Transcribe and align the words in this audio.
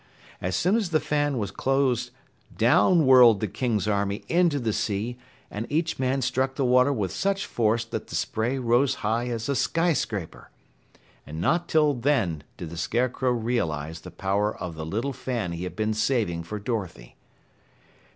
As 0.41 0.55
soon 0.55 0.75
as 0.77 0.89
the 0.89 0.99
fan 0.99 1.37
was 1.37 1.51
closed, 1.51 2.09
down 2.57 3.05
whirled 3.05 3.39
the 3.39 3.47
king's 3.47 3.87
army 3.87 4.23
into 4.27 4.57
the 4.57 4.73
sea, 4.73 5.15
and 5.51 5.67
each 5.71 5.99
man 5.99 6.23
struck 6.23 6.55
the 6.55 6.65
water 6.65 6.91
with 6.91 7.11
such 7.11 7.45
force 7.45 7.85
that 7.85 8.07
the 8.07 8.15
spray 8.15 8.57
rose 8.57 8.95
high 9.05 9.27
as 9.27 9.47
a 9.47 9.55
skyscraper. 9.55 10.49
And 11.27 11.39
not 11.39 11.69
till 11.69 11.93
then 11.93 12.41
did 12.57 12.71
the 12.71 12.77
Scarecrow 12.77 13.31
realize 13.33 14.01
the 14.01 14.09
power 14.09 14.57
of 14.57 14.73
the 14.73 14.87
little 14.87 15.13
fan 15.13 15.51
he 15.51 15.65
had 15.65 15.75
been 15.75 15.93
saving 15.93 16.45
for 16.45 16.57
Dorothy. 16.57 17.15